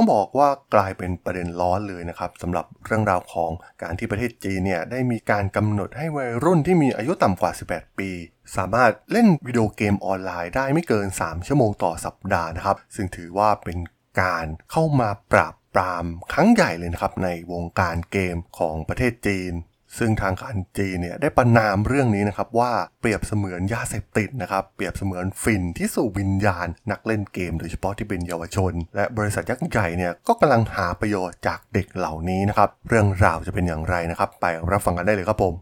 [0.00, 3.50] ต้องบอกว่ากลายเป็นประเด็นร้อนเลยนะครับสำหรับเรื่องราวของ
[3.82, 8.10] การที่ประเทศจีนเนี่ยได้มีการกำหนดให้วัยรุ่นที่มีอายุต่ำกว่า 18 ปี
[8.56, 13.78] สามารถเล่นวิดีโอเกมออนไลน์ได้ไม่เกิน 3 ชั่วโมงต่อสัปดาห์นะครับ ซึ่งถือว่าเป็น
[14.22, 19.52] การเข้ามาปราบปรามครั้งใหญ่เลยนะครับในวงการเกมของประเทศจีน
[19.98, 35.54] ซึ่งทางการจีนเนี่ยได้ประนามเรื่องนี้นะครับว่าเปรียบเสมือนยาเสพติดนะครับ เปรียบเสมือนฝิ่นที่สู่วิญญาณ นักเล่นเกมโดยเฉพาะที่เป็นเยาวชน และบริษัทยักษ์ใหญ่เนี่ยก็กำลังหาประโยชน์จากเด็กเหล่านี้นะครับเรื่องราวจะเป็นอย่างไรนะครับไปรับฟังกันได้เลยครับผม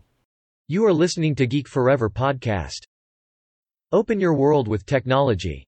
[0.74, 2.80] You are listening to Geek Forever podcast.
[3.98, 5.58] Open your world with technology.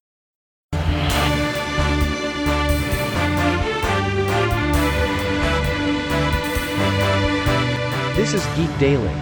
[8.31, 9.15] This is Geek Daily.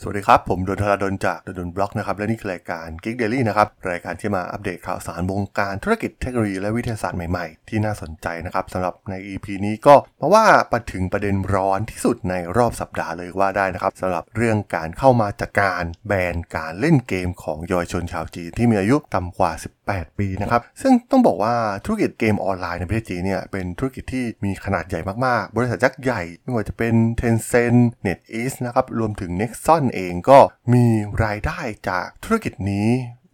[0.00, 19.50] สวัสดีครับ ผมดนทราดนจากดนบล็อกนะครับ และนี่คือรายการ Geek Daily นะครับ รายการที่มาอัปเดตข่าวสารวงการธุรกิจเทคโนโลยีและวิทยาศาสตร์ใหม่ๆ ที่น่าสนใจนะครับสำหรับใน EP นี้ก็มาว่าประถึงประเด็นร้อนที่สุดในรอบสัปดาห์เลยว่าได้นะครับสำหรับเรื่องการเข้ามาจัดการแบนการเล่นเกมของเยาวชนชาวจีนที่มีอายุต่ำกว่า
[19.96, 30.38] 8 ปีนะครับ ซึ่งต้องบอกว่าธุรกิจเกมออนไลน์ในประเทศจีนเนี่ยเป็นธุรกิจที่มีขนาดใหญ่มากๆ บริษัทยักษ์ใหญ่ ไม่ว่าจะเป็น Tencent NetEase นะครับ รวมถึง Nexon เองก็
[30.72, 30.84] มี
[31.24, 32.88] รายได้จากธุรกิจนี้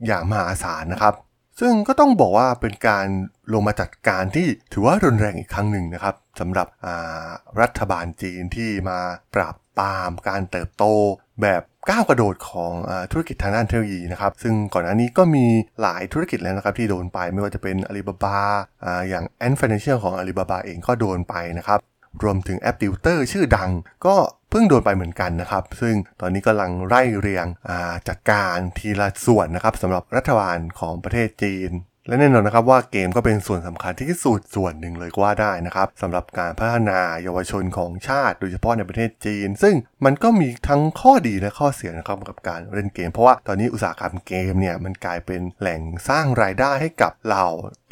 [0.07, 1.15] อย่างมหาศาลนะครับ
[1.61, 3.07] ซึ่งก็ต้องบอกว่าเป็นการ
[3.53, 6.67] ลงมาจัดการที่ถือว่ารุนแรงอีกครั้งหนึ่งนะครับสำหรับ
[7.61, 8.99] รัฐบาลจีนที่มา
[9.35, 10.85] ปราบปรามการเติบโต
[11.43, 15.47] แบบ ก้าวกระโดดของอธุรกิจทางด้านเทคโนโลยีนะครับ ซึ่งก่อนหน้านี้ก็มี
[15.83, 18.39] หลายธุรกิจแล้วนะครับที่โดนไปไม่ว่าจะเป็นอาลีบาบา
[19.09, 21.79] อย่าง Ant Financial ของอาลีบาบาเองก็โดนไปนะครับ
[22.23, 23.71] รวมถึงแอปติวเตอร์ชื่อดัง
[24.07, 24.17] ก็
[24.51, 27.47] เพิ่งโดนไปเหมือนกันนะครับ ซึ่งตอนนี้กำลังไล่เรียง
[28.09, 31.71] จัดการทีละส่วนนะครับสำหรับรัฐบาลของประเทศจีน
[32.09, 39.75] และแน่นอนนะครับว่าเกมก็เป็นส่วนสำคัญที่สุดส่วนหนึ่งเลยก็ว่าได้นะครับสำหรับการพัฒนาเยาวชนของชาติ โดยเฉพาะในประเทศจีน ซึ่ง
[40.05, 47.47] มันก็มีทั้งข้อดีและข้อเสียนะครับกับการเล่นเกม เพราะว่าตอนนี้อุตสาหกรรมเกมเนี่ยมันกลายเป็นแหล่งสร้างรายได้ให้กับเหล่า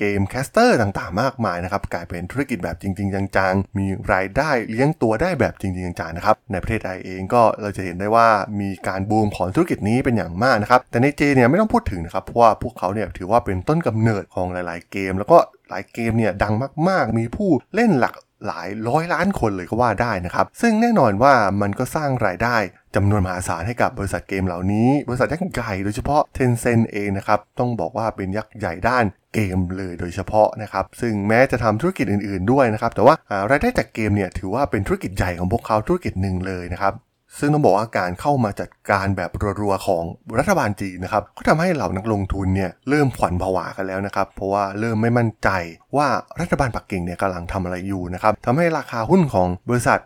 [0.05, 8.29] game caster ต่างๆ มากมายนะครับกลายเป็นธุรกิจแบบจริง ๆ จังๆ มีรายได้เลี้ยงตัวได้แบบจริงๆจังๆนะครับในประเทศไทยเองก็เราจะเห็นได้ว่า
[8.61, 15.39] มีการบูมของธุรกิจนี้เป็นอย่างมากนะครับแต่ในจีนเนี่ยไม่ต้องพูดถึงนะครับเพราะว่าพวกเขาเนี่ยถือว่าเป็นต้นกำเนิดของหลาย ๆ เกม แล้วก็
[15.71, 16.55] หลายเกมเนี่ยดัง
[16.89, 18.15] มากๆ มีผู้เล่นหลัก
[18.47, 22.57] หลายร้อยล้านคนเลยก็ว่าได้นะครับ ซึ่งแน่นอนว่ามันก็สร้างรายได้
[22.97, 29.05] จำนวนมหาศาลให้กับบริษัทเกมเหล่านี้ บริษัทยักษ์ใหญ่โดยเฉพาะ Tencent เองนะครับ ต้องบอกว่าเป็นยักษ์ใหญ่ด้าน
[29.35, 33.15] เกมเลยโดยเฉพาะนะครับ ซึ่งแม้จะทำธุรกิจอื่นๆด้วยนะครับ แต่ว่า
[33.51, 36.95] รายได้จากเกมเนี่ยถือว่าเป็นธุรกิจใหญ่ของพวกเขาธุรกิจหนึ่งเลยนะครับ
[37.39, 39.31] ซึ่งต้องบอกว่าการเข้ามาจัดการแบบ
[39.61, 40.05] รัวๆของ
[40.39, 45.49] รัฐบาลจีนนะครับก็ทำให้เหล่านักลงทุนเนี่ยเริ่มขวัญผวากันแล้วนะครับ เพราะว่าเริ่มไม่มั่นใจ
[45.97, 46.07] ว่า
[46.41, 49.99] รัฐบาลปักกิ่งเนี่ยกำลังทำอะไรอยู่นะครับทำให้ราคาหุ้นของบริษัท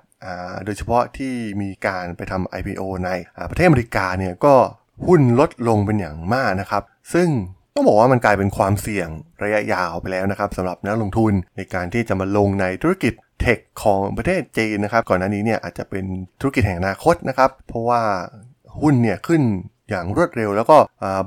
[0.65, 3.11] โดยเฉพาะที่มีการไปทำ IPO ใน
[3.51, 4.55] ประเทศอเมริกาเนี่ยก็
[5.07, 6.83] หุ้นลดลงเป็นอย่างมากนะครับ
[7.15, 7.29] ซึ่ง
[7.75, 9.09] ต้องบอกว่ามันกลายเป็นความเสี่ยง
[9.45, 16.05] ระยะยาวไปแล้วนะครับสำหรับนักลงทุนในการที่จะมาลงในธุรกิจเทคของประเทศจีนนะครับ ก่อนหน้านี้เนี่ยอาจจะเป็น
[16.41, 18.03] ธุรกิจแห่งอนาคตนะครับ เพราะว่า
[18.81, 19.43] หุ้นเนี่ยขึ้น
[19.91, 20.79] อย่างรวดเร็ว แล้วก็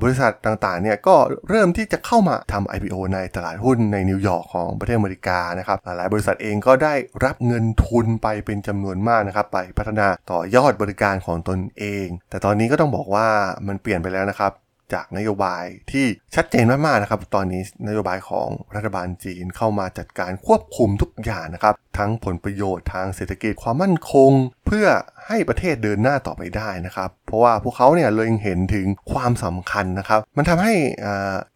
[0.01, 1.15] บริษัทต่างๆเนี่ยก็
[1.49, 6.93] เริ่มที่จะเข้ามาทำ IPO ในตลาดหุ้นในนิวยอร์กของประเทศอเมริกานะครับหลายบริษัทเองก็ได้
[7.25, 13.27] รับเงินทุนไปเป็นจำนวนมากนะครับไปพัฒนาต่อยอดบริการของตนเอง แต่ตอนนี้ก็ต้องบอกว่า
[13.67, 14.51] มันเปลี่ยนไปแล้วนะครับ
[14.93, 16.05] จากนโยบายที่
[16.35, 24.31] ชัดเจนมากๆนะครับ ตอนนี้นโยบายของรัฐบาลจีนเข้ามาจัดการควบคุมทุกอย่างนะครับ ทั้งผลประโยชน์ทางเศรษฐกิจความมั่นคง
[24.65, 24.87] เพื่อ
[25.27, 30.73] ให้ประเทศเดินหน้าต่อไปได้นะครับ เพราะว่าพวกเขาเนี่ยเลยเห็นถึงความสำคัญนะครับ มันทำให้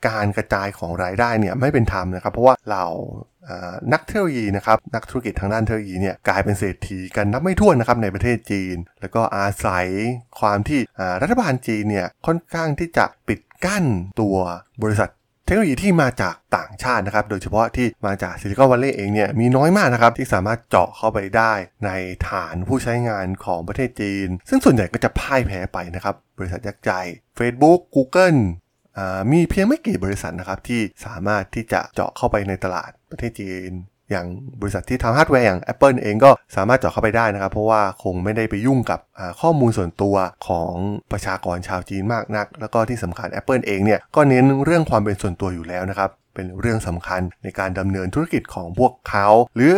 [0.07, 2.85] การกระจายของรายได้เนี่ยไม่เป็นธรรมนะครับ เพราะว่าเรา
[3.93, 9.87] นักเทคโนโลยีนะครับนักธุรกิจทางด้านเทคโนโลยีเนี่ยกลายเป็นเศรษฐีกันนับไม่ถ้วนนะครับในประเทศจีน แล้วก็อาศัย
[10.39, 10.79] ความที่
[11.21, 13.85] รัฐบาลจีนเนี่ยค่อนข้างที่จะปิดกั้น
[14.21, 14.37] ตัว
[14.83, 15.09] บริษัท
[15.45, 21.53] เทคโนโลยีที่มาจากต่างชาตินะครับ โดยเฉพาะที่มาจากซิลิคอนวัลเลย์เองเนี่ยมีน้อยมากนะครับ ที่สามารถเจาะเข้าไปได้
[21.85, 21.91] ใน
[22.29, 27.01] ฐานผู้ใช้งานของประเทศจีน ซึ่งส่วนใหญ่ก็จะพ่ายแพ้ไปนะครับ บริษัทยักษ์ใหญ่
[27.37, 28.39] Facebook Google
[29.31, 33.73] มีเพียงไม่กี่บริษัทนะครับที่สามารถที่จะเจาะเข้าไปในตลาดประเทศจีน
[34.11, 34.27] อย่าง
[34.61, 38.99] บริษัทที่ทำฮาร์ดแวร์อย่าง Apple เองก็สามารถเจาะเข้าไปได้นะครับ เพราะว่าคงไม่ได้ไปยุ่งกับ
[39.41, 40.15] ข้อมูลส่วนตัว
[40.47, 40.73] ของ
[41.11, 49.75] ประชากรชาวจีนมากนัก แล้วก็ที่สำคัญ Apple เองเนี่ยก็เน้นเรื่องความเป็นส่วนตัวอยู่แล้วนะครับเป็นเรื่องสำคัญในการดำเนินธุรกิจของพวกเขา หรือ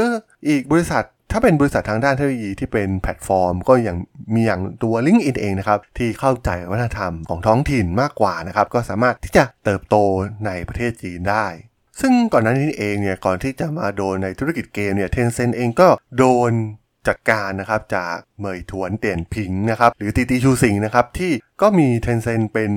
[0.50, 3.98] อีกบริษัท ถ้าเป็นบริษัททางด้านเทคโนโลยีที่เป็นแพลตฟอร์ม ก็อย่าง
[4.36, 9.96] มีอย่างตัว LinkedIn เองนะครับ ที่เข้าใจวัฒนธรรมของท้องถิ่นมากกว่านะครับ ก็สามารถที่จะเติบโต
[10.46, 11.48] ในประเทศจีนได้
[12.02, 15.88] ซึ่งก่อนหน้านี้เองเนี่ยก่อนที่จะมาโดนในธุรกิจเกมเนี่ย Tencent เองก็
[16.18, 16.52] โดน
[17.08, 21.32] จัดการนะครับจาก Meituan Dianping นะครับหรือ Didi Chuxing นะครับที่
[21.62, 22.72] ก็มี Tencent เป็น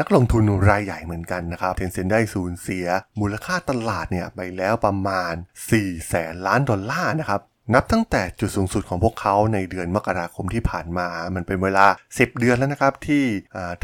[0.00, 2.86] นักลงทุนรายใหญ่เหมือนกันนะครับ Tencent ได้สูญเสีย
[3.20, 5.34] มูลค่าตลาดเนี่ยไปแล้วประมาณ
[5.70, 7.40] 4 แสนล้านดอลลาร์นะครับ
[7.74, 13.24] นับตั้งแต่จุดสูงสุดของพวกเขาในเดือนมกราคมที่ผ่านมา มันเป็นเวลา 10 เดือนแล้วนะครับ ที่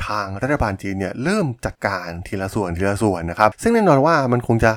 [0.06, 4.72] ทางรัฐบาลจีนเนี่ยเริ่มจัดการทีละส่วนทีละส่วนนะครับ ซึ่งแน่นอนว่ามันคงจะ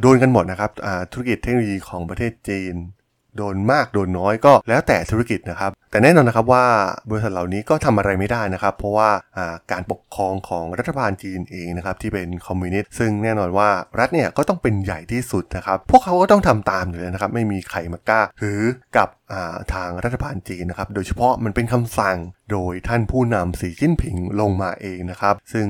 [0.00, 0.70] โดนกันหมดนะครับ
[1.12, 2.74] ธุรกิจเทคโนโลยีของประเทศจีน
[3.36, 6.66] โดนมากโดนน้อยก็แล้วแต่ธุรกิจนะครับ แต่แน่นอนนะครับว่า
[7.10, 9.10] บริษัทเหล่านี้ก็ทำอะไรไม่ได้นะครับ เพราะว่า
[9.72, 13.68] การปกครองของรัฐบาลจีนเองนะครับที่เป็นคอมมิวนิสต์ซึ่งแน่นอนว่า
[13.98, 18.60] รัฐเนี่ยก็ต้องเป็นใหญ่ที่สุดนะครับ พวกเขาก็ต้องทำตามอยู่แล้วนะครับ ไม่มีใครมากล้าหรือ
[18.96, 19.08] กับ
[19.74, 22.16] ทางรัฐบาลจีนนะครับ โดยเฉพาะมันเป็นคำสั่ง
[22.52, 25.66] โดยท่านผู้นำสีจิ้นผิงลงมาเองนะครับ ซึ่ง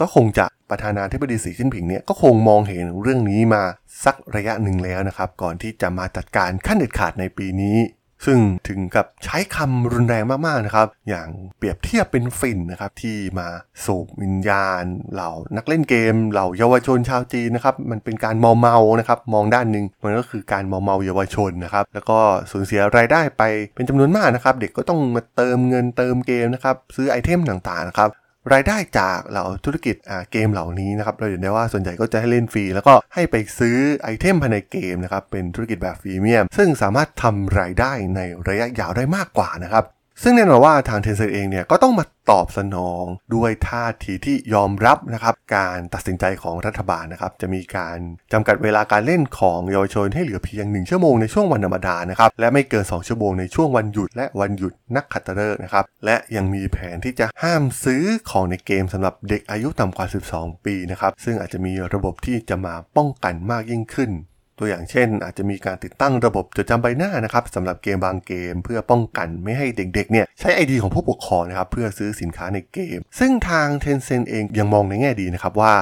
[0.00, 3.62] ก็คงจะ ประธานาธิบดีสีจิ้นผิงเนี่ยก็คงมองเห็นเรื่องนี้มา
[4.04, 7.78] สักระยะหนึ่งแล้วนะครับ ก่อนที่จะมาจัดการขั้นเด็ดขาดในปีนี้
[8.26, 11.28] ซึ่งถึงกับใช้คำรุนแรงมากๆนะครับ อย่าง
[11.58, 13.48] เปรียบเทียบเป็นฝิ่นนะครับที่มา
[13.84, 22.18] สูบวิญญาณ เหล่านักเล่นเกม เหล่าเยาวชนชาวจีนนะครับ มันเป็นการมอมเมานะครับ มองด้านหนึ่งมันก็คือการมอมเมาเยาวชนนะครับ แล้วก็
[22.50, 23.42] สูญเสียรายได้ไป
[23.74, 28.10] เป็นจำนวนมากนะครับ เด็กก็ต้องมาเติมเงินเติมเกมนะครับซื้อไอเทมต่างๆนะครับ
[28.52, 29.96] รายได้จากเหล่าธุรกิจ
[30.32, 39.84] เกมเหล่านี้นะครับเราเห็นได้ว่าส่วนใหญ่ก็จะให้เล่นฟรี แล้วก็ให้ไปซื้อไอเทมภายในเกมนะครับเป็นธุรกิจแบบฟรีเมียม ซึ่งสามารถทำรายได้ในระยะยาวได้มากกว่านะครับ
[40.22, 43.04] ซึ่งแน่นอนว่าทางเทนเซ็นเองเนี่ยก็ต้องมาตอบสนอง
[43.34, 47.98] ด้วยท่าทีที่ยอมรับนะครับการตัดสินใจของรัฐบาลนะครับจะมีการ
[48.32, 64.12] จำกัดเวลาการเล่นของเยาวชนให้เหลือเพียง 1 ชั่วโมงในช่วงวันธรรมดานะครับและไม่เกิน 2 ชั่วโมงในช่วงวันหยุดและวันหยุดนักขัตฤกษ์นะครับและยังมีแผนที่จะห้ามซื้อของในเกมสำหรับเด็กอายุต่ำกว่า 12 ปีนะครับซึ่งอาจจะมีระบบที่จะมาป้องกันมากยิ่งขึ้น
[64.58, 75.74] ตัวอย่างเช่น อาจจะมีการติดตั้งระบบจดจำใบหน้านะครับสำหรับเกมบางเกม เพื่อป้องกันไม่ให้เด็กๆเนี่ยใช้ ID ของผู้ปกครองนะครับเพื่อซื้อสินค้าในเกม ซึ่งทาง Tencent เองยังมองในแง่ดีนะครับว่า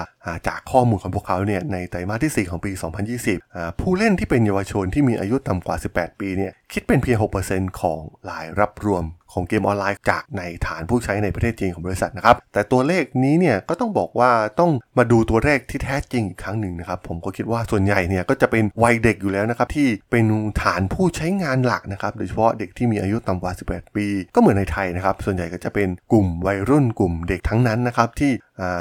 [0.48, 2.72] จากข้อมูลของพวกเขาเนี่ยในไตรมาสที่ 4 ของปี
[3.26, 7.16] 2020 ผู้เล่นที่เป็นเยาวชนที่มีอายุต่ำกว่า 18 ปีเนี่ยคิดเป็นเพียง
[7.48, 8.00] 6%ของ
[8.30, 9.04] รายรับรวม
[9.34, 20.24] ของเกมออนไลน์จากในฐานผู้ใช้ในประเทศจีนของบริษัทนะครับแต่ตัวเลขนี้เนี่ยก็ต้องบอกว่าต้องมาดูตัวเลขที่แท้จริงอีกครั้งหนึ่งนะครับผมก็คิดว่าส่วนใหญ่เนี่ยก็จะเป็นวัยเด็กอยู่แล้วนะครับที่เป็น
[20.62, 28.32] ฐานผู้ใช้งานหลักนะครับโดยเฉพาะเด็กที่มีอายุต่ำกว่า 18 ปี ก็เหมือนในไทยนะครับส่วนใหญ่ก็จะเป็นกลุ่มวัยรุ่นกลุ่มเด็กทั้งนั้นนะครับที่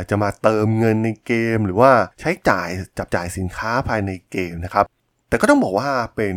[0.10, 2.68] จะมาเติมเงินในเกม หรือว่าใช้จ่าย
[2.98, 4.86] จับจ่ายสินค้าภายในเกมนะครับ
[5.33, 6.35] แต่ก็ต้องบอกว่าเป็น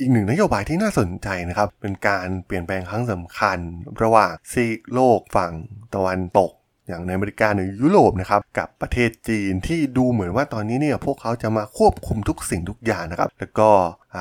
[0.00, 3.58] อีกหนึ่งนโยบายที่น่าสนใจนะครับ เป็นการเปลี่ยนแปลงครั้งสำคัญ
[4.02, 5.52] ระหว่างซีกโลกฝั่ง
[5.94, 6.50] ตะวันตก
[6.88, 13.70] อย่างในอเมริกาหรือยุโรปนะครับกับประเทศจีนที่ดูเหมือนว่าตอนนี้เนี่ยพวกเขาจะมาควบคุมทุกสิ่งทุกอย่างนะครับ แล้วก็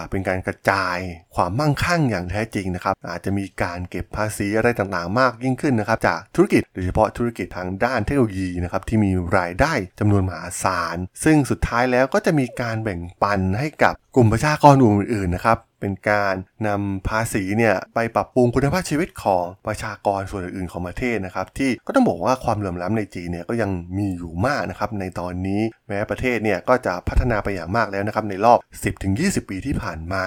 [0.09, 0.97] เป็นการกระจาย
[1.35, 16.35] ความมั่งคั่งอย่างแท้จริงนะครับ อาจจะมีการเก็บภาษีอะไรต่างๆ มากยิ่งขึ้นนะครับ จากธุรกิจโดยเฉพาะธุรกิจทางด้านเทคโนโลยีนะครับที่มีรายได้จำนวนมหาศาล ซึ่งสุดท้ายแล้วก็จะมีการแบ่งปันให้กับกลุ่มประชากรอื่นๆนะครับ เป็นการ
[16.67, 28.59] นำภาษีเนี่ยไปปรับปรุงคุณภาพชีวิตของประชากรส่วนอื่นของประเทศนะครับที่ก็ต้องบอกว่าความเหลื่อมล้ำในจีนเนี่ยก็ยังมีอยู่มากนะครับในตอนนี้แม้ประเทศเนี่ยก็จะพัฒนาไปอย่างมากแล้วนะครับในรอบ
[29.05, 30.25] 10-20 ปีที่ผ่านมา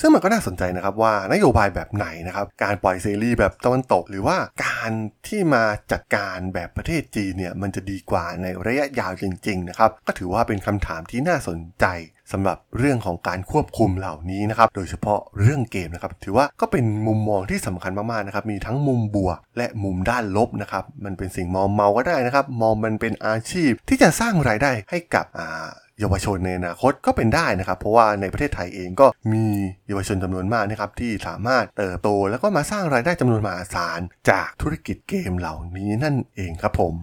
[0.00, 4.90] ซึ่งมันก็น่าสนใจนะครับว่านโยบายแบบไหนนะครับการปล่อยเซรีแบบตะวันตก หรือว่าการ
[5.26, 11.86] ที่มาจัดการแบบประเทศจีนเนี่ยมันจะดีกว่าในระยะยาวจริงๆนะครับก็ถือว่าเป็นคำถามที่น่าสนใจ
[12.32, 25.26] สำหรับเรื่องของการควบคุมเหล่านี้นะครับโดยเฉพาะเรื่องเกมนะครับถือว่าก็เป็นมุมมองที่สำคัญมากๆนะครับมีทั้งมุมบวกและมุมด้านลบนะครับมันเป็นสิ่งมองเมาก็ได้นะครับมองมันเป็นอาชีพที่จะสร้างรายได้ให้กับ
[26.00, 29.46] เยาวชนในอนาคตก็เป็นได้นะครับ เพราะว่าในประเทศไทยเองก็มี
[29.86, 36.94] เยาวชนจำนวนมากนะครับที่สามารถเติบโตแล้วก็มาสร้างรายได้จำนวนมหาศาลจากธุรกิจเกมเหล่านี้นั่นเองครับผม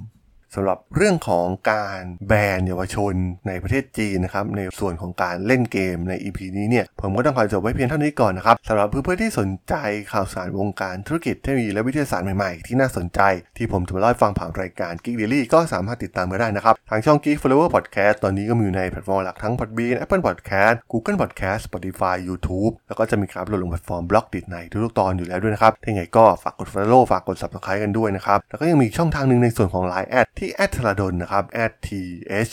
[0.55, 3.13] สำหรับเรื่องของการแบนเยาวชน
[3.47, 9.75] ในประเทศจีนนะครับในส่วนของการเล่นเกมใน EP นี้เนี่ยผมก็ต้องขอจบไว้เพียงเท่านี้ก่อนนะครับสำหรับเพื่อนๆที่สนใจ
[10.11, 13.19] ข่าวสารวงการธุรกิจเทคโนโลยีและวิทยาศาสตร์ใหม่ๆ ที่น่าสนใจ
[13.57, 22.73] ที่ผมจะมาเล่าฟังผ่านรายการ Geek Daily ก็สามารถติดตามมาได้นะครับ ทางช่อง Geek Forever Podcast ตอนนี้ก็มีอยู่ในแพลตฟอร์มหลักทั้ง Podbean Apple Podcast Google Podcast Spotify YouTube
[22.87, 31.43] แล้วก็จะมีการอัปโหลดลงแพลตฟอร์ม Blockdit ในทุกๆตอนอยู่แล้วด้วยนะครับถ้าอย่างไรก็ฝากกด follow ฝากกด subscribe กันด้วยนะครับแล้วก็ยังมีช่องทางหนึ่งในส่วนของ Line แอดที่แอดทรดนนะครับ
[31.85, 31.87] t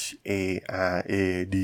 [0.00, 0.30] h a
[0.94, 1.14] r a
[1.54, 1.56] d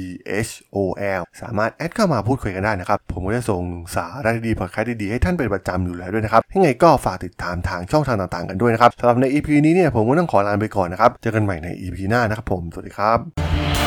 [0.48, 0.76] h o
[1.20, 3.62] l สามารถแอดเข้ามาพูดคุยกันได้นะครับ ผมก็จะส่ง
[3.96, 13.77] สาระดีพอดแคสต์ดีๆ ให้ท่านเป็นประจำอยู่แล้วด้วยนะครับยังไงก็ฝากติดตามทางช่องทางต่างๆ กันด้วยนะครับสำหรับใน EP นี้เนี่ยผมก็ต้องขอลาไปก่อนนะครับ เจอกันใหม่ใน EP หน้านะครับผม สวัสดีครับ